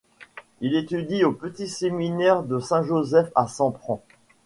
Il 0.61 0.73
étudie 0.75 1.23
au 1.23 1.31
petit 1.31 1.67
séminaire 1.69 2.41
de 2.41 2.57
Saint 2.59 2.81
Joseph 2.81 3.29
à 3.35 3.47
Sampran. 3.47 4.01